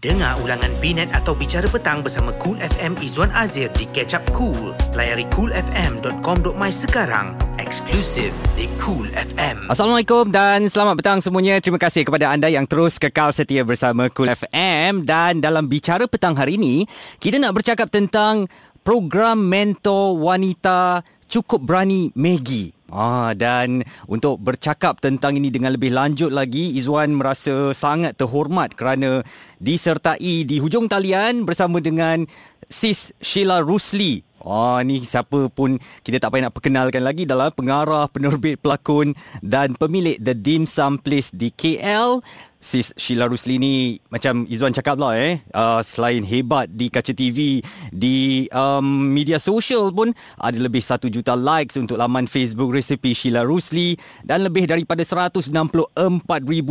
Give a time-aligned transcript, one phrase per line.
[0.00, 4.72] Dengar ulangan Binet atau Bicara Petang bersama Cool FM Izwan Azir di Catch Up Cool.
[4.96, 7.36] Layari coolfm.com.my sekarang.
[7.60, 9.68] Eksklusif di Cool FM.
[9.68, 11.60] Assalamualaikum dan selamat petang semuanya.
[11.60, 15.04] Terima kasih kepada anda yang terus kekal setia bersama Cool FM.
[15.04, 16.88] Dan dalam Bicara Petang hari ini,
[17.20, 18.48] kita nak bercakap tentang
[18.80, 22.74] program mentor wanita cukup berani Maggie.
[22.90, 29.22] Ah dan untuk bercakap tentang ini dengan lebih lanjut lagi Izwan merasa sangat terhormat kerana
[29.62, 32.26] disertai di hujung talian bersama dengan
[32.66, 34.26] Sis Sheila Rusli.
[34.42, 39.78] Oh ni siapa pun kita tak payah nak perkenalkan lagi dalam pengarah, penerbit, pelakon dan
[39.78, 42.24] pemilik The Dim Sum Place di KL
[42.60, 47.64] Sis Sheila Rusli ni macam Izwan cakap lah eh uh, selain hebat di kaca TV
[47.88, 53.48] di um, media sosial pun ada lebih 1 juta likes untuk laman Facebook resepi Sheila
[53.48, 53.96] Rusli
[54.28, 55.56] dan lebih daripada 164,000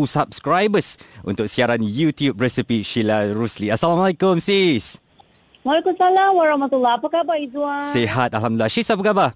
[0.06, 3.74] subscribers untuk siaran YouTube resepi Sheila Rusli.
[3.74, 5.02] Assalamualaikum sis.
[5.66, 7.90] Waalaikumsalam warahmatullahi Apa khabar Izwan?
[7.90, 8.70] Sihat alhamdulillah.
[8.70, 9.30] Sis apa khabar?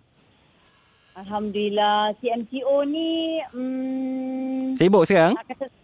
[1.17, 2.13] Alhamdulillah.
[2.21, 5.33] CMCO ni hmm, Sibuk sekarang?
[5.49, 5.81] kata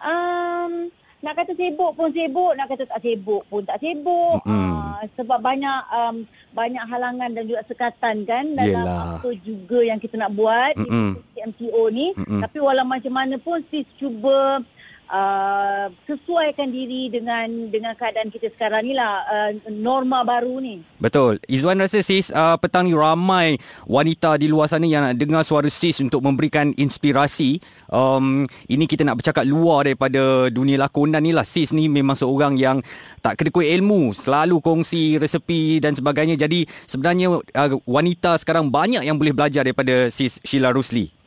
[0.00, 0.72] um,
[1.20, 4.40] nak kata sibuk pun sibuk, nak kata tak sibuk pun tak sibuk.
[4.48, 4.72] Mm-mm.
[4.72, 6.24] Uh, sebab banyak um,
[6.56, 9.20] banyak halangan dan juga sekatan kan dalam Yelah.
[9.20, 11.20] apa juga yang kita nak buat Mm-mm.
[11.20, 12.06] di CMCO ni.
[12.16, 12.40] Mm-mm.
[12.40, 14.64] Tapi walau macam mana pun sis cuba
[15.10, 20.80] uh, sesuaikan diri dengan dengan keadaan kita sekarang ni lah uh, norma baru ni.
[21.02, 21.42] Betul.
[21.50, 25.66] Izwan rasa sis uh, petang ni ramai wanita di luar sana yang nak dengar suara
[25.66, 27.58] sis untuk memberikan inspirasi.
[27.90, 31.44] Um, ini kita nak bercakap luar daripada dunia lakonan ni lah.
[31.44, 32.78] Sis ni memang seorang yang
[33.20, 34.14] tak kedekut ilmu.
[34.14, 36.38] Selalu kongsi resepi dan sebagainya.
[36.38, 41.19] Jadi sebenarnya uh, wanita sekarang banyak yang boleh belajar daripada sis Sheila Rusli.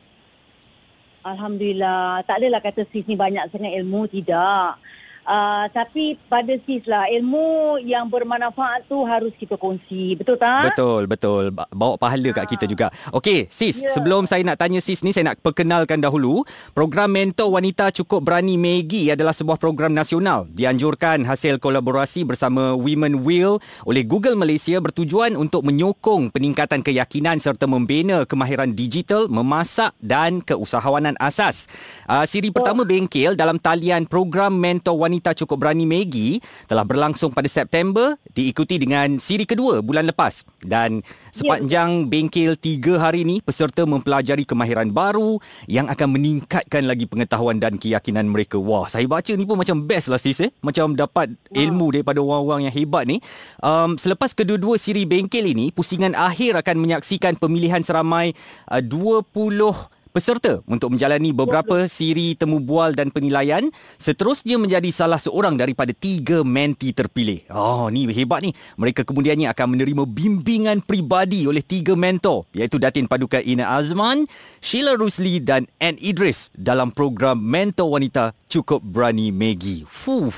[1.24, 2.20] Alhamdulillah.
[2.28, 4.76] Tak adalah kata sis ni banyak sangat ilmu, tidak.
[5.24, 10.20] Uh, tapi pada sis lah, ilmu yang bermanfaat tu harus kita kongsi.
[10.20, 10.76] Betul tak?
[10.76, 11.48] Betul, betul.
[11.48, 12.92] Ba- Bawa pahala kat kita juga.
[13.08, 13.88] Okey, sis, Ya.
[13.88, 16.44] sebelum saya nak tanya sis ni, saya nak perkenalkan dahulu.
[16.76, 20.44] Program Mentor Wanita Cukup Berani Maggie adalah sebuah program nasional.
[20.52, 23.56] Dianjurkan hasil kolaborasi bersama Women Will
[23.88, 31.16] oleh Google Malaysia bertujuan untuk menyokong peningkatan keyakinan serta membina kemahiran digital, memasak dan keusahawanan
[31.16, 31.64] asas.
[32.04, 37.50] Uh, siri pertama bengkel dalam talian program Mentor Wanita Cukup Berani Maggie telah berlangsung pada
[37.50, 41.04] September diikuti dengan siri kedua bulan lepas dan
[41.34, 45.36] sepanjang bengkel tiga hari ini peserta mempelajari kemahiran baru
[45.66, 48.56] yang akan meningkatkan lagi pengetahuan dan keyakinan mereka.
[48.56, 50.50] Wah, saya baca ni pun macam best lah sis eh.
[50.62, 53.18] Macam dapat ilmu daripada orang-orang yang hebat ni.
[53.60, 58.32] Um, selepas kedua-dua siri bengkel ini, pusingan akhir akan menyaksikan pemilihan seramai
[58.70, 63.66] uh, 20 peserta untuk menjalani beberapa siri temu bual dan penilaian
[63.98, 67.42] seterusnya menjadi salah seorang daripada tiga menti terpilih.
[67.50, 68.54] Oh, ni hebat ni.
[68.78, 74.30] Mereka kemudiannya akan menerima bimbingan peribadi oleh tiga mentor iaitu Datin Paduka Ina Azman,
[74.62, 79.82] Sheila Rusli dan Ann Idris dalam program Mentor Wanita Cukup Berani Maggie.
[79.90, 80.30] Fuh,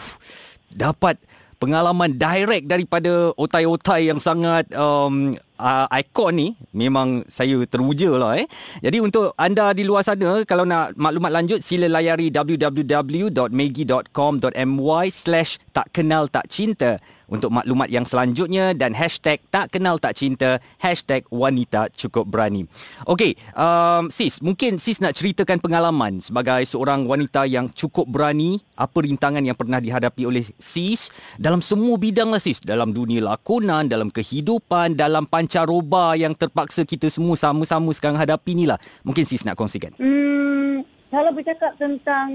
[0.72, 1.20] dapat
[1.56, 8.47] pengalaman direct daripada otai-otai yang sangat um, uh, ikon ni memang saya teruja lah eh.
[8.84, 15.89] Jadi untuk anda di luar sana kalau nak maklumat lanjut sila layari www.maggie.com.my slash tak
[15.93, 21.91] kenal tak cinta untuk maklumat yang selanjutnya dan hashtag tak kenal tak cinta hashtag wanita
[21.94, 22.66] cukup berani.
[23.06, 28.98] Okey, um, sis mungkin sis nak ceritakan pengalaman sebagai seorang wanita yang cukup berani apa
[29.03, 34.08] rintangan yang pernah dihadapi oleh sis dalam semua bidang lah sis dalam dunia lakonan, dalam
[34.08, 38.78] kehidupan, dalam pancaroba yang terpaksa kita semua sama-sama sekarang hadapi ni lah.
[39.03, 39.94] Mungkin sis nak kongsikan.
[39.98, 42.31] Hmm, kalau bercakap tentang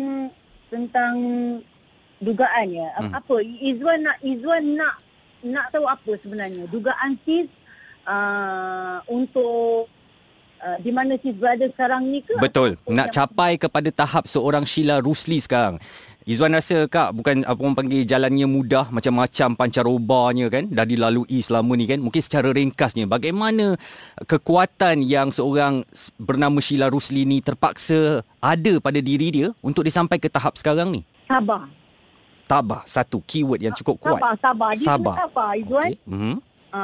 [0.71, 1.15] tentang
[2.21, 3.11] dugaan ya, Hmm.
[3.17, 4.95] apa Izwan nak Izwan nak
[5.41, 7.49] nak tahu apa sebenarnya dugaan sis
[8.05, 9.89] uh, untuk
[10.61, 12.37] uh, di mana sis berada sekarang ni ke?
[12.37, 12.77] Betul.
[12.85, 15.81] Nak capai kepada tahap seorang Sheila Rusli sekarang.
[16.21, 21.73] Izwan rasa kak bukan apa orang panggil jalannya mudah macam-macam pancarobanya kan dah dilalui selama
[21.73, 23.73] ni kan mungkin secara ringkasnya bagaimana
[24.29, 25.81] kekuatan yang seorang
[26.21, 31.01] bernama Sheila Rusli ni terpaksa ada pada diri dia untuk disampai ke tahap sekarang ni
[31.25, 31.65] sabar.
[32.51, 34.71] Tabah satu keyword yang cukup kuat Sabar, sabar.
[34.75, 35.15] Dia Sabar.
[35.15, 35.87] kena sabar Izwan.
[35.87, 36.11] Okey.
[36.11, 36.33] Mhm.
[36.71, 36.83] Ha.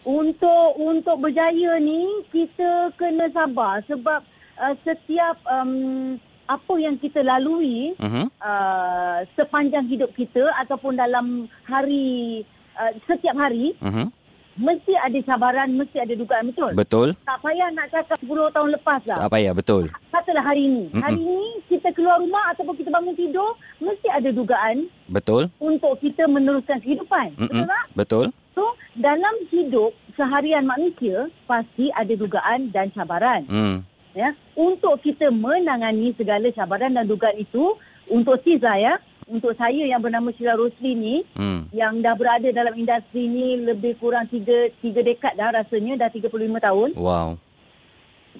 [0.00, 4.20] Untuk untuk berjaya ni kita kena sabar sebab
[4.56, 8.24] uh, setiap um, apa yang kita lalui Mhm.
[8.40, 11.26] uh, sepanjang hidup kita ataupun dalam
[11.64, 12.42] hari
[12.74, 14.08] uh, setiap hari Mhm.
[14.56, 16.72] Mesti ada cabaran, mesti ada dugaan betul.
[16.74, 17.08] Betul.
[17.22, 19.18] Tak payah nak cakap 10 tahun lepas lah.
[19.26, 19.84] Tak payah, betul.
[20.10, 20.84] Katalah hari ini.
[20.90, 21.02] Mm-mm.
[21.02, 25.50] Hari ini kita keluar rumah ataupun kita bangun tidur, mesti ada dugaan Betul.
[25.62, 27.34] untuk kita meneruskan kehidupan.
[27.38, 27.46] Mm-mm.
[27.46, 27.84] Betul tak?
[27.94, 28.26] Betul.
[28.54, 28.64] So,
[28.98, 33.46] dalam hidup seharian manusia, pasti ada dugaan dan cabaran.
[33.48, 33.86] Hmm.
[34.10, 37.78] Ya, Untuk kita menangani segala cabaran dan dugaan itu,
[38.10, 38.98] untuk Siza ya,
[39.30, 41.70] untuk saya yang bernama Sheila Rosli ni, Hmm.
[41.70, 46.58] yang dah berada dalam industri ni lebih kurang 3, 3 dekad dah rasanya, dah 35
[46.58, 46.98] tahun.
[46.98, 47.38] Wow.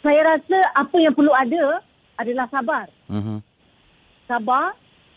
[0.03, 1.83] Saya rasa apa yang perlu ada
[2.15, 2.87] adalah sabar.
[3.07, 3.39] Mhm.
[4.27, 4.75] Sabar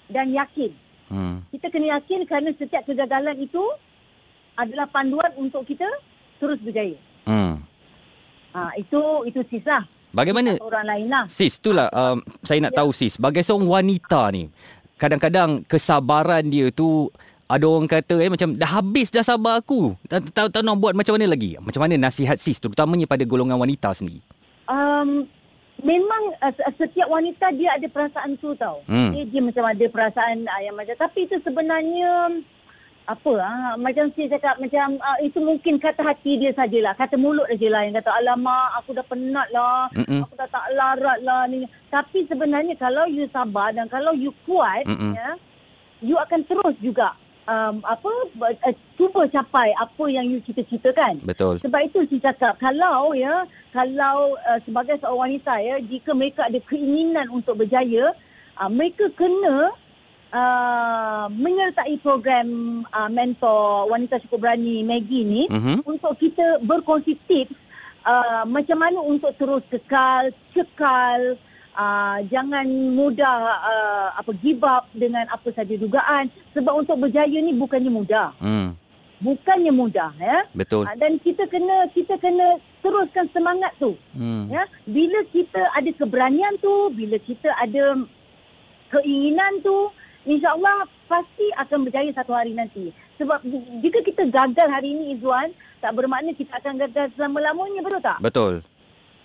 [0.07, 0.71] dan yakin.
[1.09, 1.45] Hmm.
[1.49, 3.61] Kita kena yakin kerana setiap kegagalan itu
[4.53, 5.85] adalah panduan untuk kita
[6.37, 6.97] terus berjaya.
[7.25, 7.61] Hmm.
[8.53, 9.85] Ha, itu itu sisah.
[10.13, 11.25] Bagaimana Orang lain lah.
[11.25, 14.45] sis itulah um, saya nak tahu sis sebagai seorang wanita ni
[15.03, 17.11] kadang-kadang kesabaran dia tu
[17.51, 19.99] ada orang kata eh macam dah habis dah sabar aku.
[20.07, 21.59] Tak tahu tahu nak buat macam mana lagi.
[21.59, 24.23] Macam mana nasihat sis terutamanya pada golongan wanita sendiri.
[24.71, 25.27] Um,
[25.83, 28.79] memang uh, se- setiap wanita dia ada perasaan tu tau.
[28.87, 29.11] Hmm.
[29.11, 32.39] Dia, dia macam ada perasaan uh, yang macam tapi itu sebenarnya
[33.03, 37.43] apa ah macam saya cakap macam uh, itu mungkin kata hati dia sajalah kata mulut
[37.51, 40.23] aja lah yang kata alamak aku dah penat lah Mm-mm.
[40.23, 44.87] aku dah tak larat lah ni tapi sebenarnya kalau you sabar dan kalau you kuat
[44.87, 45.19] Mm-mm.
[45.19, 45.35] ya
[45.99, 47.11] you akan terus juga
[47.43, 51.59] um, apa uh, cuba capai apa yang you cita-citakan Betul.
[51.59, 53.43] sebab itu saya cakap kalau ya
[53.75, 58.15] kalau uh, sebagai seorang wanita ya jika mereka ada keinginan untuk berjaya
[58.59, 59.75] uh, mereka kena
[60.33, 62.47] uh, menyertai program
[62.89, 65.85] uh, mentor wanita cukup berani Maggie ni Mhm.
[65.85, 67.53] untuk kita berkongsi tips
[68.03, 71.37] uh, macam mana untuk terus kekal kekal
[71.73, 77.53] uh, jangan mudah uh, apa give up dengan apa saja dugaan sebab untuk berjaya ni
[77.53, 78.73] bukannya mudah Hmm.
[79.19, 80.83] bukannya mudah ya Betul.
[80.83, 84.49] Ah, dan kita kena kita kena teruskan semangat tu Hmm.
[84.49, 88.03] ya bila kita ada keberanian tu bila kita ada
[88.91, 89.89] keinginan tu
[90.23, 92.89] insyaallah pasti akan berjaya satu hari nanti
[93.19, 93.43] sebab
[93.83, 95.51] jika kita gagal hari ini Izwan
[95.83, 98.53] tak bermakna kita akan gagal selama-lamanya betul tak Betul.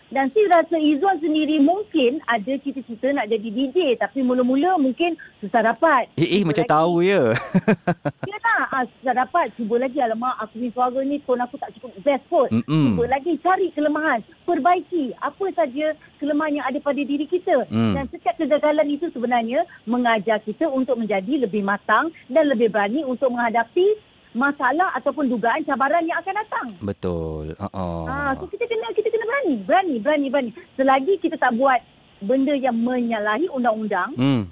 [0.08, 5.60] Dan saya rasa Izwan sendiri mungkin ada cita-cita nak jadi DJ tapi mula-mula mungkin susah
[5.60, 6.72] dapat Eh, eh Cuba macam lagi.
[6.72, 7.22] tahu ya.
[8.28, 8.64] Ya tak?
[8.69, 9.46] Ah, susah dapat.
[9.56, 9.99] Cuba lagi.
[9.99, 12.49] Alamak, aku ni suara ni tone aku tak cukup best kot.
[12.52, 12.93] Mm-mm.
[12.93, 14.20] Cuba lagi cari kelemahan.
[14.44, 17.64] Perbaiki apa saja kelemahan yang ada pada diri kita.
[17.69, 17.93] Mm.
[17.96, 23.32] Dan setiap kegagalan itu sebenarnya mengajar kita untuk menjadi lebih matang dan lebih berani untuk
[23.32, 23.96] menghadapi
[24.32, 26.69] masalah ataupun dugaan cabaran yang akan datang.
[26.80, 27.56] Betul.
[27.56, 28.04] Uh-uh.
[28.04, 30.50] Ah, so kita kena kita kena berani, berani, berani, berani.
[30.75, 31.80] Selagi kita tak buat
[32.19, 34.42] benda yang menyalahi undang-undang, Hmm.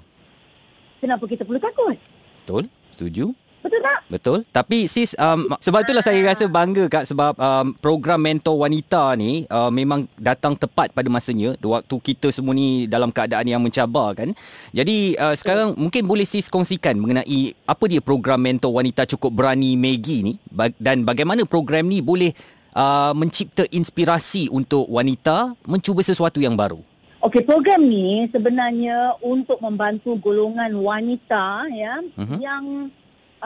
[0.97, 1.97] kenapa kita perlu takut?
[2.43, 2.63] Betul.
[2.95, 3.35] Setuju.
[3.67, 3.99] Betul tak?
[4.07, 4.37] Betul.
[4.47, 9.43] Tapi sis um, sebab itulah saya rasa bangga kak sebab um, program mentor wanita ni
[9.51, 14.31] uh, memang datang tepat pada masanya waktu kita semua ni dalam keadaan yang mencabar kan.
[14.71, 19.75] Jadi uh, sekarang mungkin boleh sis kongsikan mengenai apa dia program mentor wanita cukup berani
[19.75, 20.33] Maggie ni
[20.79, 22.31] dan bagaimana program ni boleh
[22.71, 26.79] uh, mencipta inspirasi untuk wanita mencuba sesuatu yang baru.
[27.17, 32.37] Okey, program ni sebenarnya untuk membantu golongan wanita ya uh-huh.
[32.37, 32.93] yang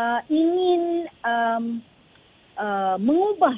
[0.01, 0.81] uh, ingin
[1.21, 1.63] um,
[2.57, 3.57] uh, mengubah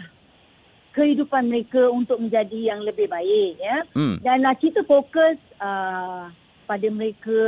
[0.94, 3.78] kehidupan mereka untuk menjadi yang lebih baik ya.
[3.96, 4.20] Hmm.
[4.22, 6.30] Dan uh, kita fokus uh,
[6.64, 7.42] pada mereka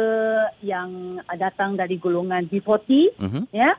[0.59, 3.43] yang uh, datang dari golongan B40 Mhm.
[3.51, 3.73] ya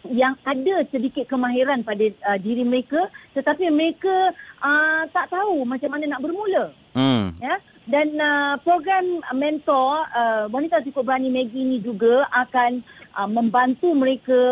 [0.00, 3.04] yang ada sedikit kemahiran pada uh, diri mereka
[3.36, 7.30] tetapi mereka uh, tak tahu macam mana nak bermula Hmm.
[7.38, 7.60] ya
[7.90, 12.86] dan uh, program mentor uh, wanita cukup berani Maggie ini juga akan
[13.18, 14.42] uh, membantu mereka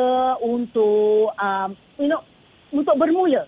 [0.42, 2.21] untuk uh, you know
[2.75, 3.47] untuk bermula.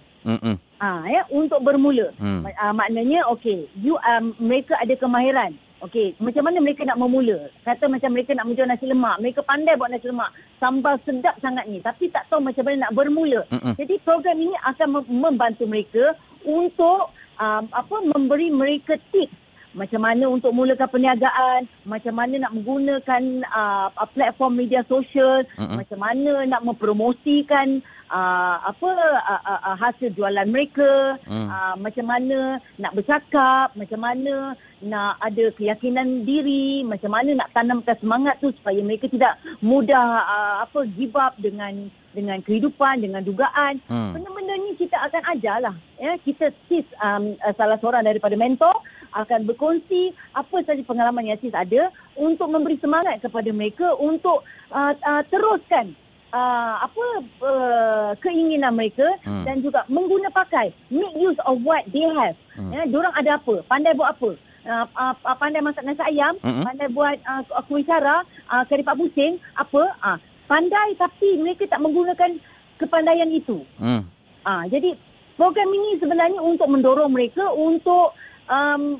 [0.81, 2.15] Ah ya untuk bermula.
[2.47, 5.53] Ma- uh, maknanya okey you um, mereka ada kemahiran.
[5.83, 7.51] Okey macam mana mereka nak memula?
[7.67, 9.17] Kata macam mereka nak menjual nasi lemak.
[9.19, 10.31] Mereka pandai buat nasi lemak.
[10.63, 13.43] Sambal sedap sangat ni tapi tak tahu macam mana nak bermula.
[13.51, 13.75] Mm-mm.
[13.75, 16.15] jadi program ini akan mem- membantu mereka
[16.47, 23.23] untuk um, apa memberi mereka tips macam mana untuk mulakan perniagaan, macam mana nak menggunakan
[23.47, 25.79] uh, platform media sosial, Mm-mm.
[25.79, 27.79] macam mana nak mempromosikan
[28.11, 31.47] uh, apa uh, uh, uh, hasil jualan mereka, Mm.
[31.47, 32.39] uh, macam mana
[32.75, 38.81] nak bercakap, macam mana nak ada keyakinan diri, macam mana nak tanamkan semangat tu supaya
[38.81, 43.79] mereka tidak mudah uh, apa give up dengan dengan kehidupan, dengan dugaan.
[43.87, 44.19] Hmm.
[44.19, 45.75] Benda-benda ni kita akan ajarlah.
[45.95, 48.83] Ya, kita sis um, uh, salah seorang daripada mentor
[49.13, 54.93] akan berkongsi apa saja pengalaman yang sis ada untuk memberi semangat kepada mereka untuk uh,
[54.95, 55.93] uh, teruskan
[56.31, 57.05] uh, apa
[57.43, 59.45] uh, keinginan mereka Hmm.
[59.45, 62.39] dan juga mengguna pakai make use of what they have.
[62.57, 62.71] Hmm.
[62.73, 63.63] Ya, diorang ada apa?
[63.67, 64.31] Pandai buat apa?
[64.61, 66.61] Uh, uh, uh, pandai masak nasi ayam, Mm-mm.
[66.61, 66.65] hmm.
[66.69, 68.21] pandai buat uh, kuih cara,
[68.53, 69.83] uh, kari pak pusing, apa?
[70.05, 72.37] Uh, pandai tapi mereka tak menggunakan
[72.77, 73.63] kepandaian itu.
[73.79, 74.05] Hmm.
[74.43, 74.97] Ah, jadi
[75.37, 78.17] program ini sebenarnya untuk mendorong mereka untuk
[78.51, 78.99] um,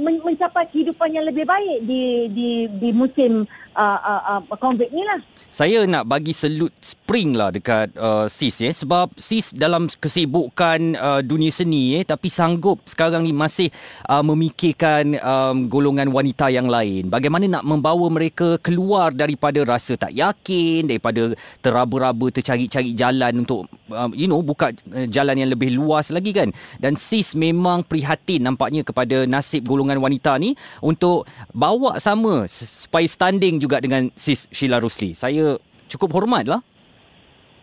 [0.00, 3.44] men- mencapai kehidupan yang lebih baik di di di musim
[3.78, 5.22] uh, uh, uh, COVID ni lah.
[5.48, 11.20] Saya nak bagi selut spring lah dekat uh, Sis eh sebab Sis dalam kesibukan uh,
[11.24, 13.72] dunia seni eh tapi sanggup sekarang ni masih
[14.12, 17.08] uh, memikirkan um, golongan wanita yang lain.
[17.08, 21.32] Bagaimana nak membawa mereka keluar daripada rasa tak yakin, daripada
[21.64, 26.52] teraba-raba tercari-cari jalan untuk um, you know buka uh, jalan yang lebih luas lagi kan.
[26.76, 30.52] Dan Sis memang prihatin nampaknya kepada nasib golongan wanita ni
[30.84, 31.24] untuk
[31.56, 35.12] bawa sama supaya standing juga dengan Sis Sheila Rusli.
[35.12, 35.60] Saya
[35.92, 36.64] cukup hormat lah.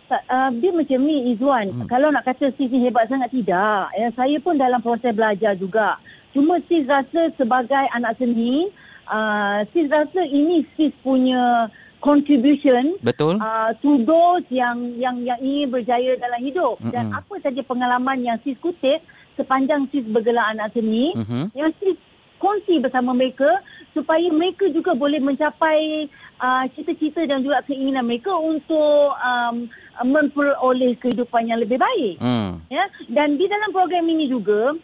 [0.06, 1.74] Tak, uh, dia macam ni Izwan.
[1.74, 1.78] Hmm.
[1.82, 1.90] Hmm.
[1.90, 3.90] Kalau nak kata Sis ni hebat sangat tidak.
[3.98, 5.98] Ya, saya pun dalam proses belajar juga.
[6.30, 8.70] Cuma Sis rasa sebagai anak seni,
[9.10, 11.66] uh, Sis rasa ini Sis punya
[12.06, 13.42] contribution Betul?
[13.42, 16.94] uh, to those yang yang yang ingin berjaya dalam hidup Mm-mm.
[16.94, 19.02] dan apa saja pengalaman yang sis kutip
[19.34, 21.50] sepanjang sis bergelar anak seni Mhm.
[21.58, 21.98] yang sis
[22.46, 23.50] kongsi bersama mereka
[23.90, 26.06] supaya mereka juga boleh mencapai
[26.38, 29.66] uh, cita-cita dan juga keinginan mereka untuk um,
[30.06, 32.62] memperoleh kehidupan yang lebih baik Hmm.
[32.70, 34.78] ya dan di dalam program ini juga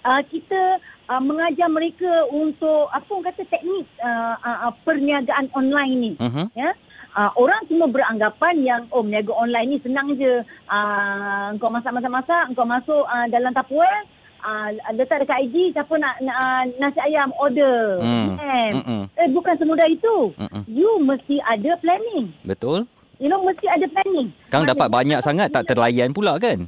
[0.00, 5.94] uh, kita uh, mengajar mereka untuk apa orang kata teknik uh, uh, uh, perniagaan online
[5.94, 6.44] ni Mhm.
[6.54, 6.70] ya
[7.12, 10.40] uh, orang semua beranggapan yang oh berniaga online ni senang je
[10.70, 14.06] uh, kau masak-masak-masak kau masuk uh, dalam Tupperware
[14.40, 18.34] uh, letak dekat IG siapa nak, nak uh, nasi ayam order Hmm.
[18.38, 18.72] DM.
[18.76, 19.02] Mm-mm.
[19.14, 20.62] eh bukan semudah itu Mm-mm.
[20.66, 22.86] you mesti ada planning Betul?
[23.16, 26.66] you know mesti ada planning Kang Maknanya- dapat banyak sangat tak terlayan pula kan?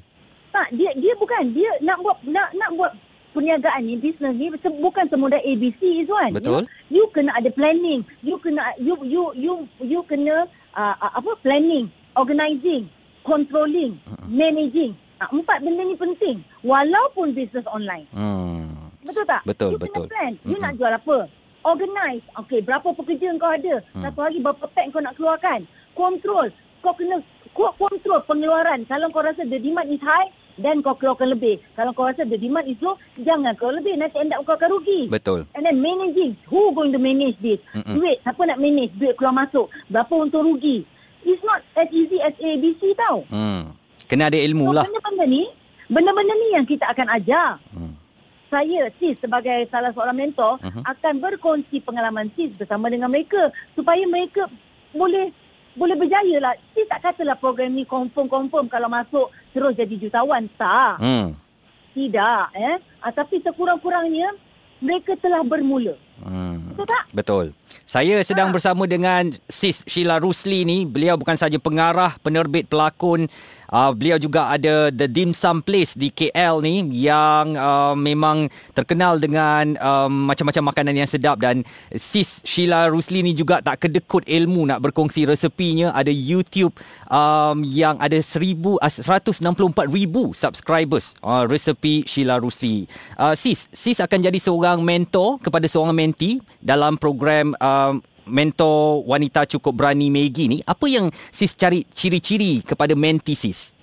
[0.50, 2.92] tak dia dia bukan dia nak buat nak nak buat
[3.30, 6.66] perniagaan ni bisnes ni bukan semudah ABC Izwan Betul?
[6.90, 11.38] you, you kena ada planning you kena you you you you kena uh, uh, apa
[11.38, 12.90] planning organizing
[13.22, 13.94] controlling
[14.26, 18.90] managing uh, empat benda ni penting walaupun bisnes online Hmm.
[19.00, 20.04] betul tak Betul, you betul.
[20.04, 20.62] kena plan you Mm-mm.
[20.62, 21.16] nak jual apa
[21.62, 24.02] organize okey berapa pekerja kau ada Hmm.
[24.02, 25.60] satu hari berapa pack kau nak keluarkan
[25.92, 26.48] control
[26.80, 31.30] kau kena kau control pengeluaran kalau kau rasa the demand is high dan kau keluarkan
[31.30, 34.52] lebih kalau kau rasa the demand is low jangan kau lebih nanti end up kau
[34.54, 35.44] akan rugi Betul.
[35.52, 36.36] And then managing.
[36.46, 37.58] Who going to manage this?
[37.72, 37.96] Mm-mm.
[37.96, 38.20] Duit.
[38.20, 38.92] Siapa nak manage?
[38.94, 39.66] Duit keluar masuk.
[39.86, 40.84] Berapa untung rugi?
[41.20, 43.24] It's not as easy as ABC tau.
[43.26, 43.72] Hmm.
[44.10, 44.84] Kena ada ilmu So, lah.
[44.84, 45.42] benda-benda ni,
[45.86, 47.62] benda-benda ni yang kita akan ajar.
[47.70, 47.94] Hmm.
[48.50, 50.82] Saya, Sis sebagai salah seorang mentor, Mhm.
[50.82, 53.38] akan berkongsi pengalaman Sis bersama dengan mereka
[53.72, 54.50] supaya mereka
[54.90, 55.30] boleh
[55.70, 56.54] boleh berjaya lah.
[56.74, 60.50] Sis tak katalah program ni confirm-confirm kalau masuk terus jadi jutawan.
[60.52, 60.98] Tak.
[60.98, 61.38] Hmm.
[61.90, 62.42] Tidak.
[62.52, 62.76] Eh?
[62.98, 64.34] Ah, tapi sekurang-kurangnya
[64.78, 65.94] mereka telah bermula.
[66.18, 66.74] Hmm.
[66.74, 67.04] Betul tak?
[67.10, 67.44] Betul.
[67.86, 68.54] Saya sedang Ha.
[68.54, 70.84] bersama dengan Sis Sheila Rusli ni.
[70.84, 73.30] Beliau bukan saja pengarah, penerbit, pelakon.
[73.70, 79.22] Uh, beliau juga ada The Dim Sum Place di KL ni yang uh, memang terkenal
[79.22, 81.62] dengan um, macam-macam makanan yang sedap dan
[81.94, 85.94] Sis Sheila Rusli ni juga tak kedekut ilmu nak berkongsi resepinya.
[85.94, 86.74] Ada YouTube
[87.06, 92.90] um, yang ada 1000 uh, 164,000 subscribers uh, resepi Sheila Rusli.
[93.14, 99.44] Uh, sis, Sis akan jadi seorang mentor kepada seorang mentee dalam program um, mentor wanita
[99.50, 100.58] cukup berani Maggie ni.
[100.62, 103.74] Apa yang Sis cari ciri-ciri kepada mentee Sis?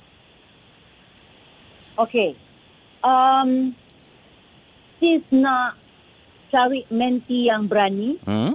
[1.98, 2.38] Okey.
[3.02, 3.74] Um,
[5.02, 5.78] sis nak
[6.50, 8.18] cari menti yang berani.
[8.24, 8.54] Hmm?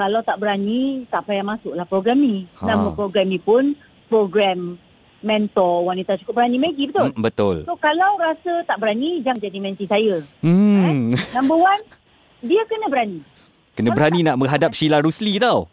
[0.00, 2.48] Kalau tak berani, tak payah masuklah program ni.
[2.56, 2.72] Ha.
[2.72, 3.76] Nama program ni pun
[4.08, 4.80] program
[5.20, 7.12] mentor wanita cukup berani Maggie, betul?
[7.12, 7.56] Hmm, betul.
[7.68, 10.24] So kalau rasa tak berani, jangan jadi menti saya.
[10.40, 11.12] Hmm.
[11.36, 11.82] Number one,
[12.40, 13.20] dia kena berani.
[13.80, 15.64] Kena berani nak menghadap Sheila Rusli tau.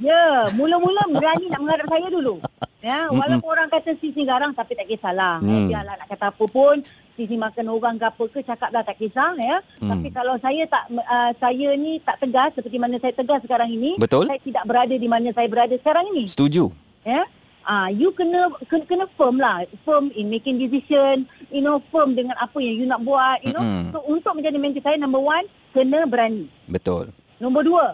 [0.00, 2.40] Ya, mula-mula berani nak menghadap saya dulu.
[2.80, 3.20] Ya, Mm-mm.
[3.20, 5.44] walaupun orang kata sis ni garang tapi tak kisahlah.
[5.44, 5.68] Hmm.
[5.68, 6.80] Biarlah nak kata apa pun,
[7.12, 9.60] sis ni makan orang ke apa ke cakaplah tak kisah ya.
[9.76, 9.92] Hmm.
[9.92, 14.00] Tapi kalau saya tak uh, saya ni tak tegas seperti mana saya tegas sekarang ini,
[14.00, 14.24] Betul.
[14.24, 16.24] saya tidak berada di mana saya berada sekarang ini.
[16.32, 16.72] Setuju.
[17.04, 17.28] Ya.
[17.68, 22.40] Ah, you kena kena, kena firm lah, firm in making decision, you know, firm dengan
[22.40, 23.60] apa yang you nak buat, you know.
[23.60, 23.92] Mm-mm.
[23.92, 25.44] So untuk menjadi mentor saya number one,
[25.76, 26.48] kena berani.
[26.64, 27.12] Betul.
[27.40, 27.86] Nombor dua,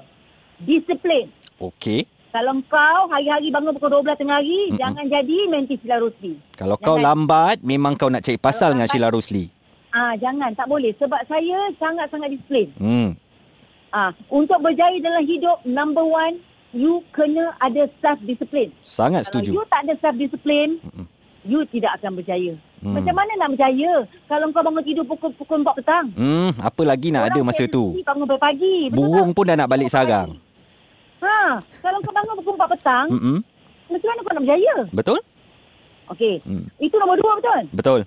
[0.58, 1.30] disiplin.
[1.56, 2.10] Okey.
[2.34, 4.76] Kalau kau hari-hari bangun pukul 12 tengah hari, Mm-mm.
[4.76, 6.36] jangan jadi menti Sheila Rusli.
[6.52, 7.06] Kalau kau Jangan.
[7.16, 9.44] lambat, memang kau nak cari pasal Kalau dengan Sheila Rusli.
[9.88, 10.92] Ah, jangan, tak boleh.
[11.00, 12.68] Sebab saya sangat-sangat disiplin.
[12.76, 13.16] Hmm.
[13.88, 16.36] Ah, untuk berjaya dalam hidup, number one,
[16.76, 18.68] you kena ada self discipline.
[18.84, 19.50] Sangat Kalau setuju.
[19.56, 21.06] you tak ada self discipline, Mm-mm.
[21.40, 22.52] you tidak akan berjaya.
[22.76, 22.92] Hmm.
[22.92, 23.92] Macam mana nak berjaya
[24.28, 26.06] kalau kau bangun tidur pukul pukul 4 petang?
[26.12, 27.96] Hmm, apa lagi nak ada Orang masa tu?
[28.04, 28.76] bangun pagi.
[28.92, 29.36] Burung tak?
[29.36, 30.36] pun dah nak balik sarang.
[31.18, 31.38] Ha,
[31.80, 33.38] kalau kau bangun pukul 4 petang, Mm-mm.
[33.88, 34.74] macam mana kau nak berjaya?
[34.92, 35.18] Betul?
[36.06, 36.34] Okey.
[36.44, 36.64] Hmm.
[36.76, 37.62] Itu nombor dua betul?
[37.72, 38.00] Betul.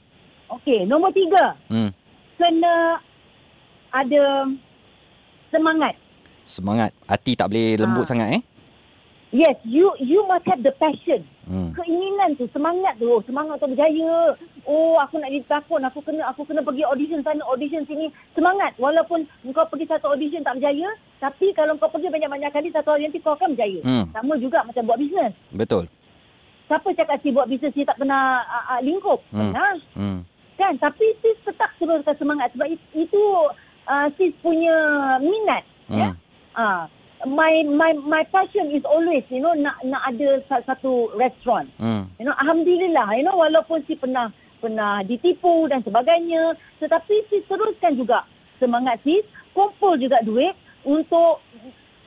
[0.49, 1.57] Okey, nombor tiga.
[1.67, 1.89] Hmm.
[2.39, 3.01] Kena
[3.91, 4.47] ada
[5.49, 5.93] semangat.
[6.45, 6.93] Semangat.
[7.05, 8.09] Hati tak boleh lembut Ha.
[8.09, 8.41] sangat eh.
[9.29, 11.21] Yes, you you must have the passion.
[11.45, 11.69] Hmm.
[11.77, 13.05] Keinginan tu, semangat tu.
[13.05, 14.33] Oh, semangat tu berjaya.
[14.69, 15.81] Oh, aku nak jadi pelakon.
[15.81, 18.05] Aku kena aku kena pergi audition sana, audition sini.
[18.37, 18.77] Semangat.
[18.77, 23.09] Walaupun kau pergi satu audition tak berjaya, tapi kalau kau pergi banyak-banyak kali satu hari
[23.09, 23.81] nanti kau akan berjaya.
[23.81, 24.05] Hmm.
[24.13, 25.33] Sama juga macam buat bisnes.
[25.49, 25.89] Betul.
[26.69, 29.25] Siapa cakap si buat bisnes ni tak pernah uh, uh, lingkup?
[29.33, 29.49] Hmm.
[29.49, 29.73] Pernah.
[29.97, 30.19] Hmm.
[30.53, 30.73] Kan?
[30.77, 32.53] Tapi sis tetap teruskan semangat.
[32.53, 33.21] Sebab it- itu
[33.89, 34.75] uh, sis punya
[35.17, 35.65] minat.
[35.89, 36.13] Ya?
[36.13, 36.21] Hmm.
[36.53, 36.83] Ah,
[37.25, 41.65] my my my passion is always you know nak nak ada sa- satu restoran.
[41.81, 42.05] Hmm.
[42.21, 47.95] You know alhamdulillah you know walaupun si pernah pernah ditipu dan sebagainya tetapi si teruskan
[47.95, 48.27] juga
[48.59, 51.39] semangat sis kumpul juga duit untuk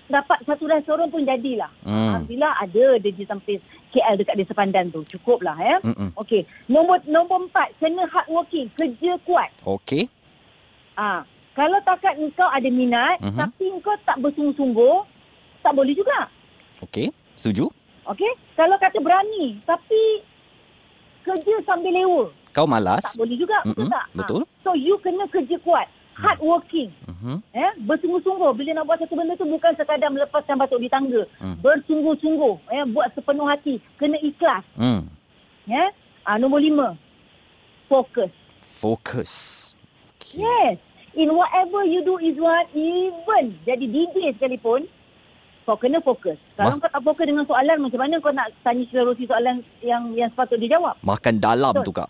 [0.07, 1.73] dapat satu restoran pun jadilah.
[1.81, 2.13] Hmm.
[2.13, 3.57] Alhamdulillah ada dia di samping
[3.89, 5.01] KL dekat desa Pandan tu.
[5.09, 5.77] Cukup lah ya.
[5.81, 6.13] Mm-mm.
[6.17, 6.45] Okey.
[6.69, 9.49] Nombor nombor empat kena hard working, kerja kuat.
[9.65, 10.13] Okey.
[10.93, 11.25] Ah,
[11.57, 13.37] kalau takat engkau ada minat Mhm.
[13.41, 14.97] tapi engkau tak bersungguh-sungguh,
[15.65, 16.29] tak boleh juga.
[16.85, 17.09] Okey.
[17.37, 17.73] Setuju?
[18.05, 18.33] Okey?
[18.53, 20.21] Kalau kata berani tapi
[21.23, 23.01] kerja sambil lewa, Kau malas?
[23.01, 24.05] tak boleh juga, betul Mm-mm, tak?
[24.05, 24.41] Ah, betul.
[24.61, 27.41] So you kena kerja kuat, hard working, Mhm.
[27.51, 28.51] eh, bersungguh-sungguh.
[28.53, 31.25] Bila nak buat satu benda tu bukan sekadar melepaskan batuk di tangga.
[31.41, 31.57] Hmm.
[31.59, 35.09] Bersungguh-sungguh, eh, buat sepenuh hati, kena ikhlas, Hmm.
[35.65, 35.89] ya.
[36.23, 36.93] Ah, nombor lima,
[37.89, 38.29] fokus.
[38.63, 39.33] Fokus.
[40.15, 40.45] Okay.
[40.45, 40.77] Yes.
[41.13, 44.89] In whatever you do Izwan, even jadi DJ sekalipun,
[45.63, 46.41] kau kena fokus.
[46.53, 46.81] Kalau Wah.
[46.81, 50.57] kau tak fokus dengan soalan, macam mana kau nak tanya Rosi soalan yang yang sepatut
[50.57, 50.97] dia jawab?
[51.01, 51.85] Makan dalam Betul.
[51.85, 52.09] tu kak.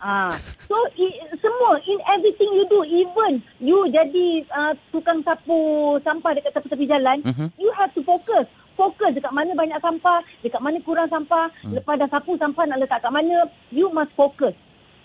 [0.00, 0.32] Ah,
[0.64, 5.60] so i, semua in everything you do, even you jadi uh, tukang sapu
[6.00, 7.52] sampah dekat tepi-tepi jalan, Mhm.
[7.60, 8.48] you have to focus.
[8.80, 11.76] Fokus dekat mana banyak sampah, dekat mana kurang sampah, Hmm.
[11.76, 14.56] lepas dah sapu sampah nak letak kat mana, you must focus.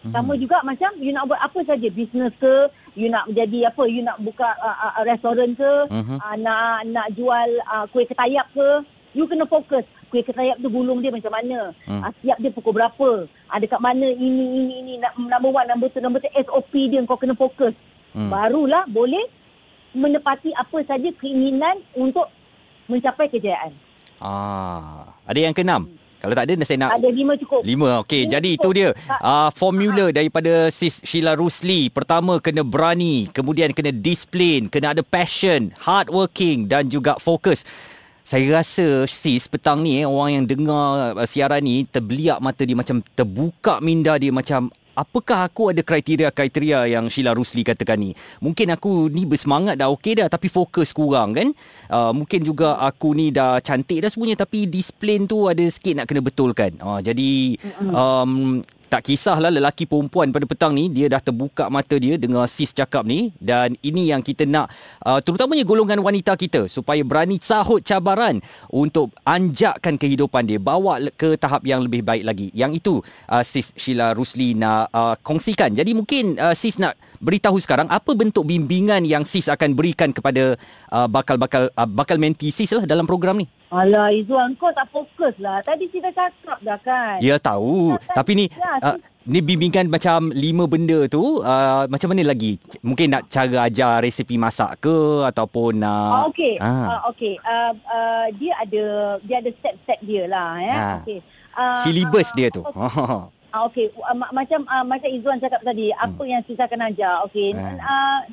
[0.08, 0.16] Mhm.
[0.16, 2.56] Sama juga macam you nak buat apa saja, bisnes ke,
[2.96, 6.24] you nak jadi apa, you nak buka uh, uh, restoran ke, Mhm.
[6.24, 9.84] uh, nak nak jual uh, kuih ketayap ke, you kena fokus.
[10.16, 12.00] Kuih ketayap tu gulung dia macam mana, Hmm.
[12.00, 15.92] uh, siap dia pukul berapa, ada kat mana ini ini ini nak number one, number
[15.92, 17.76] two, number three, SOP dia kau kena fokus.
[18.16, 18.32] Hmm.
[18.32, 19.28] Barulah boleh
[19.92, 22.32] menepati apa saja keinginan untuk
[22.88, 23.76] mencapai kejayaan.
[24.24, 25.92] Ah, ada yang keenam.
[26.24, 27.62] Kalau tak ada saya nak Ada lima cukup.
[27.68, 28.26] Lima, okey.
[28.26, 28.64] Jadi cukup.
[28.66, 28.88] itu dia
[29.20, 31.92] uh, formula daripada Sis Sheila Rusli.
[31.94, 33.30] Pertama, kena berani.
[33.30, 34.66] Kemudian, kena disiplin.
[34.66, 37.62] Kena ada passion, hard working dan juga fokus.
[38.26, 42.74] Saya rasa sis petang ni eh, orang yang dengar uh, siaran ni terbeliak mata dia
[42.74, 48.18] macam terbuka minda dia macam apakah aku ada kriteria-kriteria yang Sheila Rusli katakan ni.
[48.42, 51.54] Mungkin aku ni bersemangat dah okey dah tapi fokus kurang kan.
[51.86, 56.10] Uh, mungkin juga aku ni dah cantik dah semuanya tapi disiplin tu ada sikit nak
[56.10, 56.74] kena betulkan.
[56.82, 57.62] Uh, jadi
[57.94, 62.72] um, tak kisahlah lelaki perempuan pada petang ni dia dah terbuka mata dia dengar sis
[62.72, 64.72] cakap ni dan ini yang kita nak
[65.04, 68.40] uh, terutamanya golongan wanita kita supaya berani sahut cabaran
[68.72, 72.48] untuk anjakkan kehidupan dia bawa ke tahap yang lebih baik lagi.
[72.56, 72.94] Yang itu
[73.28, 75.76] uh, sis Sheila Rusli nak uh, kongsikan.
[75.76, 80.56] Jadi mungkin uh, sis nak beritahu sekarang apa bentuk bimbingan yang sis akan berikan kepada
[80.96, 83.48] uh, bakal-bakal uh, bakal menti sis lah dalam program ni.
[83.76, 85.60] Alah Izzuan kau tak fokus lah.
[85.60, 87.20] Tadi kita cakap dah kan.
[87.20, 88.00] Ya tahu.
[88.00, 88.16] Tak, tak.
[88.16, 92.56] Tapi ni Ya, uh, ni bimbingan macam lima benda tu uh, macam mana lagi?
[92.80, 96.56] Mungkin nak cara ajar resipi masak ke ataupun Ah, nak okey.
[96.58, 96.70] Ah.
[96.88, 97.00] Ah.
[97.12, 97.36] okey.
[97.44, 98.84] Uh, uh, dia ada
[99.20, 100.76] dia ada step-step dia lah ya.
[100.76, 100.96] Ah.
[101.04, 101.20] Okey.
[101.56, 102.64] Uh, silibus dia tu.
[103.56, 103.92] Ah, okey.
[103.96, 107.24] Uh, ma- macam uh, macam Izzuan cakap tadi, apa yang kita akan ajar?
[107.28, 107.56] Okey.
[107.56, 108.24] Ah.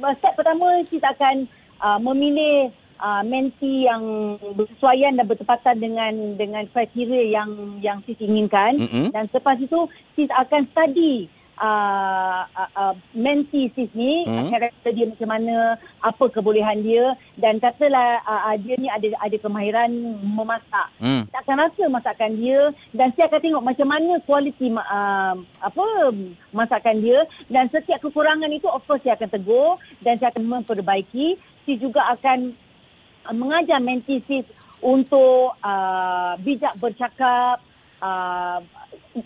[0.00, 1.46] Uh, step pertama kita akan
[1.82, 4.02] uh, memilih uh, menti yang
[4.54, 8.76] bersesuaian dan bertepatan dengan dengan kriteria yang yang sis inginkan.
[8.78, 9.06] Mm-mm.
[9.14, 14.46] Dan selepas itu sis akan study uh, uh, uh, menti sis ni Hmm.
[14.46, 14.50] hmm.
[14.54, 15.56] karakter dia macam mana,
[16.02, 19.90] apa kebolehan dia dan katalah uh, uh, dia ni ada ada kemahiran
[20.22, 20.88] memasak.
[21.02, 21.26] Hmm.
[21.30, 22.60] Saya akan rasa masakan dia
[22.94, 25.86] dan saya akan tengok macam mana kualiti uh, apa
[26.54, 27.18] masakan dia
[27.50, 31.38] dan setiap kekurangan itu of course saya akan tegur dan saya akan memperbaiki.
[31.68, 32.67] Sis juga akan uh,
[33.34, 34.46] mengajar menti sis
[34.78, 37.58] untuk uh, bijak bercakap,
[37.98, 38.62] uh,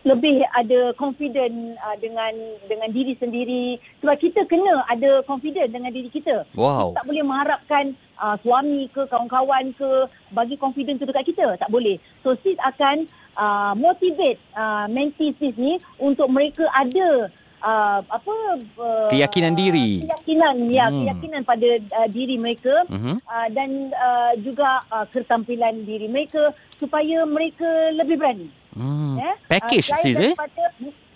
[0.09, 2.33] lebih ada confident uh, dengan
[2.65, 6.49] dengan diri sendiri sebab kita kena ada confident dengan diri kita.
[6.57, 6.97] Wow.
[6.97, 9.91] Tak boleh mengharapkan uh, suami ke kawan-kawan ke
[10.33, 13.05] bagi confidence tu dekat kita tak boleh so sis akan
[13.37, 17.29] uh, motivate uh, mentee sis ni untuk mereka ada
[17.62, 18.35] uh, apa
[18.77, 20.03] uh, Keyakinan diri.
[20.03, 20.98] keyakinan ya Hmm.
[21.01, 23.14] keyakinan pada uh, diri mereka Mhm.
[23.18, 29.16] uh, dan uh, juga uh, ketampilan diri mereka supaya mereka lebih berani Hmm.
[29.16, 30.35] ya Package Ah, sis eh?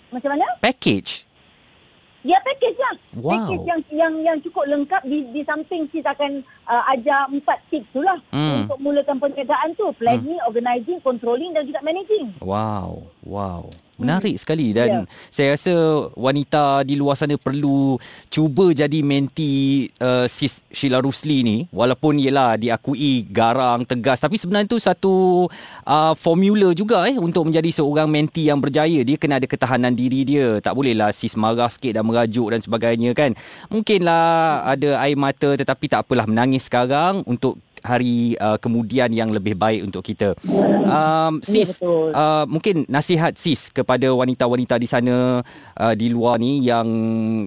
[0.07, 1.27] macam mana Package.
[2.21, 2.95] Ya package lah.
[3.15, 3.31] Wow.
[3.31, 7.87] Package yang yang yang cukup lengkap di di samping sis akan uh, ajar empat tips
[7.89, 8.67] tu lah Hmm.
[8.67, 9.87] untuk mulakan perniagaan tu.
[9.95, 12.35] Planning, organizing, controlling dan juga managing.
[12.37, 13.71] Wow, wow.
[13.97, 15.01] Menarik sekali dan Ya.
[15.33, 15.73] saya rasa
[16.13, 17.97] wanita di luar sana perlu
[18.29, 21.57] cuba jadi menti uh, sis Sheila Rusli ni.
[21.73, 24.21] Walaupun ialah diakui garang tegas.
[24.21, 25.45] Tapi sebenarnya tu satu
[25.83, 29.01] uh, formula juga eh untuk menjadi seorang menti yang berjaya.
[29.03, 30.61] Dia kena ada ketahanan diri dia.
[30.61, 33.33] Tak bolehlah sis marah sikit dan merajuk dan sebagainya kan?
[33.73, 39.57] Mungkinlah ada air mata tetapi tak apalah menangis sekarang untuk hari uh, kemudian yang lebih
[39.57, 40.33] baik untuk kita.
[40.87, 45.43] Um, Ya, sis, uh, mungkin nasihat sis kepada wanita-wanita di sana
[45.75, 46.87] uh, di luar ni yang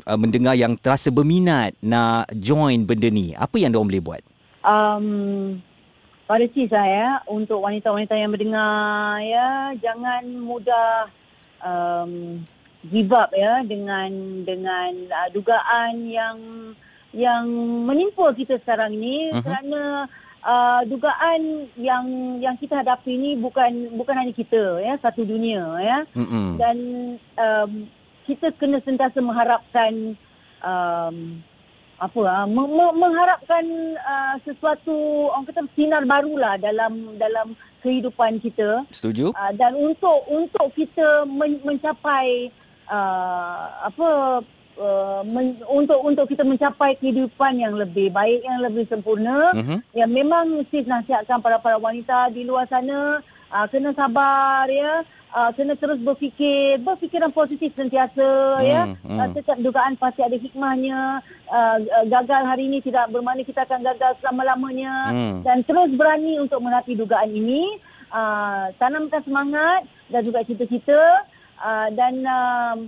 [0.05, 3.33] uh, mendengar yang terasa berminat nak join benda ni.
[3.35, 4.23] Apa yang diorang boleh buat?
[4.61, 5.07] Um,
[6.29, 11.09] pada sis lah ya, untuk wanita-wanita yang mendengar ya, jangan mudah
[11.65, 12.45] um,
[12.89, 14.09] give up ya dengan
[14.45, 16.37] dengan uh, dugaan yang
[17.13, 17.45] yang
[17.85, 19.43] menimpa kita sekarang ini Mhm.
[19.43, 19.83] kerana
[20.41, 21.41] uh, dugaan
[21.77, 22.05] yang
[22.39, 26.55] yang kita hadapi ini bukan bukan hanya kita ya satu dunia ya Mm-mm.
[26.55, 26.77] dan
[27.35, 27.71] um,
[28.25, 30.15] kita kena sentiasa mengharapkan
[30.61, 31.43] um,
[31.99, 33.65] apa ah me- me- mengharapkan
[33.99, 34.95] uh, sesuatu
[35.29, 39.33] orang kata sinar barulah dalam dalam kehidupan kita Setuju?
[39.33, 42.49] uh, dan untuk untuk kita men- mencapai
[42.87, 44.41] uh, apa
[44.81, 49.77] uh, men- untuk untuk kita mencapai kehidupan yang lebih baik yang lebih sempurna Mhm.
[49.93, 55.05] Ya memang sis nasihatkan para para wanita di luar sana uh, kena sabar ya.
[55.31, 58.83] Uh, kena terus berfikir, berfikiran positif sentiasa Hmm, ya.
[58.99, 59.15] hmm.
[59.15, 61.23] Uh, setiap dugaan pasti ada hikmahnya.
[61.47, 65.37] Uh, uh, gagal hari ini tidak bermakna kita akan gagal selama-lamanya Hmm.
[65.47, 67.79] dan terus berani untuk menapi dugaan ini.
[68.11, 70.99] Uh, tanamkan semangat dan juga cita-cita
[71.63, 72.79] uh, dan um,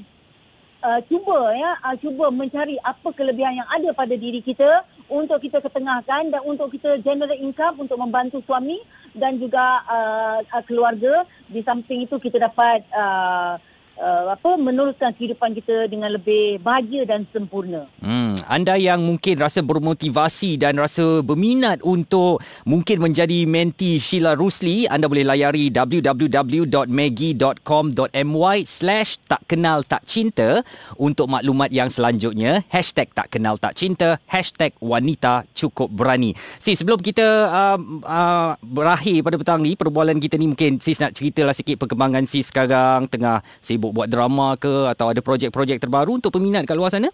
[0.83, 5.63] uh, cuba ya uh, cuba mencari apa kelebihan yang ada pada diri kita untuk kita
[5.63, 8.83] ketengahkan dan untuk kita generate income untuk membantu suami
[9.15, 13.57] dan juga uh, uh, keluarga di samping itu kita dapat uh,
[14.01, 17.87] uh, apa meneruskan kehidupan kita dengan lebih bahagia dan sempurna.
[18.01, 24.87] Hmm, anda yang mungkin rasa bermotivasi dan rasa berminat untuk mungkin menjadi menti Sheila Rusli,
[24.87, 30.63] anda boleh layari www.maggie.com.my slash tak kenal tak cinta
[30.99, 32.65] untuk maklumat yang selanjutnya.
[32.69, 36.35] Hashtag tak kenal tak cinta, hashtag wanita cukup berani.
[36.59, 41.15] Sis, sebelum kita uh, uh, berakhir pada petang ni, perbualan kita ni mungkin sis nak
[41.15, 46.33] ceritalah sikit perkembangan sis sekarang tengah sibuk buat drama ke atau ada projek-projek terbaru untuk
[46.35, 47.09] peminat kat luar sana?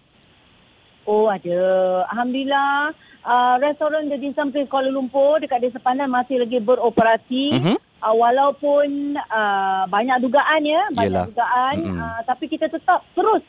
[1.09, 1.61] Oh ada.
[2.13, 2.93] Alhamdulillah
[3.25, 7.57] uh, restoran The Dim Place Kuala Lumpur dekat Desa Pandan masih lagi beroperasi.
[7.57, 7.75] Mhm.
[7.99, 11.27] Uh, walaupun uh, banyak dugaan ya, banyak Yelah.
[11.27, 11.99] dugaan Mm-mm.
[11.99, 13.41] uh, tapi kita tetap terus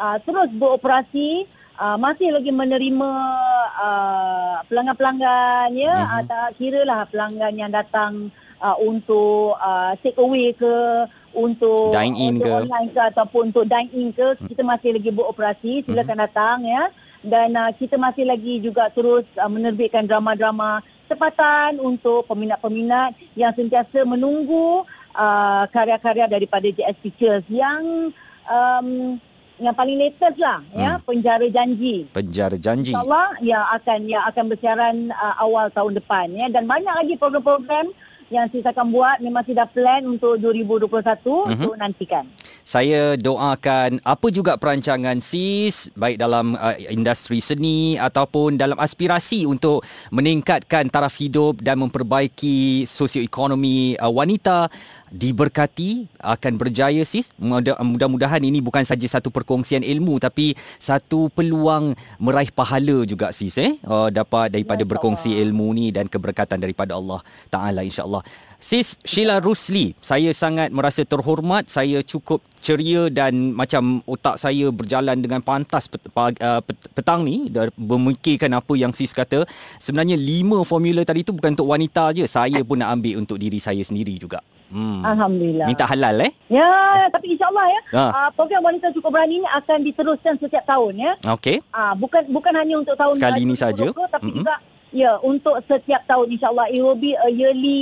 [0.00, 1.44] uh, terus beroperasi.
[1.72, 3.10] Uh, masih lagi menerima
[3.80, 6.08] uh, pelanggan-pelanggan ya Mhm.
[6.08, 8.28] uh, tak kira lah pelanggan yang datang
[8.60, 10.74] uh, untuk uh, take away ke
[11.32, 12.44] untuk Dine in ke?
[12.44, 17.54] online ke ataupun untuk dine in ke kita masih lagi beroperasi silakan datang ya dan
[17.54, 24.82] uh, kita masih lagi juga terus uh, menerbitkan drama-drama tempatan untuk peminat-peminat yang sentiasa menunggu
[25.14, 28.10] uh, karya-karya daripada JS Pictures yang
[28.48, 29.18] um,
[29.62, 32.10] yang paling latest lah ya penjara janji.
[32.10, 32.90] Penjara janji.
[32.90, 36.50] InsyaAllah yang akan yang akan bersiaran uh, awal tahun depan ya.
[36.50, 37.94] Dan banyak lagi program-program
[38.32, 41.52] yang saya akan buat memang sudah plan untuk 2021 Mhm.
[41.52, 42.24] untuk nantikan.
[42.64, 49.84] Saya doakan apa juga perancangan SIS baik dalam uh, industri seni ataupun dalam aspirasi untuk
[50.08, 54.72] meningkatkan taraf hidup dan memperbaiki sosioekonomi uh, wanita
[55.12, 57.28] diberkati akan berjaya sis.
[57.36, 63.60] Mudah- mudah-mudahan ini bukan saja satu perkongsian ilmu tapi satu peluang meraih pahala juga sis
[63.60, 63.76] eh?
[63.84, 65.52] Uh, dapat daripada Ya, berkongsi insyaAllah.
[65.52, 67.20] ilmu ni dan keberkatan daripada Allah
[67.52, 68.24] taala insyaallah.
[68.62, 75.18] Sis Sheila Rusli saya sangat merasa terhormat saya cukup ceria dan macam otak saya berjalan
[75.18, 79.42] dengan pantas uh, pet, petang ni dan memikirkan apa yang sis kata.
[79.82, 83.58] Sebenarnya lima formula tadi tu bukan untuk wanita je saya pun nak ambil untuk diri
[83.58, 84.38] saya sendiri juga
[84.72, 85.04] hmm.
[85.04, 85.66] Alhamdulillah.
[85.68, 86.68] minta halal eh Ya,
[87.08, 88.04] tapi insyaAllah ya, Ha.
[88.08, 91.12] uh, program Wanita Cukup Berani ini akan diteruskan setiap tahun ya.
[91.30, 93.84] okey Ah, bukan bukan hanya untuk tahun Sekali uh, ni saja.
[93.88, 94.38] 2020, tapi Mm-mm.
[94.40, 94.56] juga
[94.92, 97.80] Ya, untuk setiap tahun insyaAllah it will be a yearly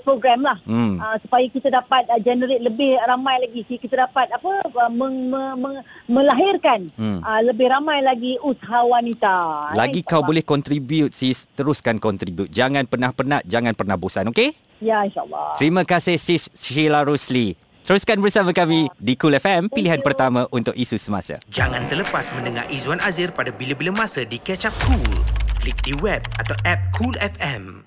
[0.00, 0.56] program lah.
[0.64, 0.96] Hmm.
[0.96, 3.60] Uh, supaya kita dapat uh, generate lebih ramai lagi.
[3.68, 5.76] Kita dapat apa uh, meng, meng, meng,
[6.08, 7.20] melahirkan Hmm.
[7.20, 9.76] uh, lebih ramai lagi usaha wanita.
[9.76, 12.48] Lagi Ya, kau boleh contribute sis, teruskan contribute.
[12.48, 14.56] Jangan pernah penat, jangan pernah bosan, okey?
[14.80, 15.56] Ya, insyaAllah.
[15.56, 17.56] Terima kasih sis Sheila Rosli.
[17.86, 21.38] Teruskan bersama kami di Cool FM, pilihan pertama untuk isu semasa.
[21.46, 25.22] Jangan terlepas mendengar Izwan Azir pada bila-bila masa di Catch Up Cool.
[25.62, 27.84] Klik di web atau app Cool FM.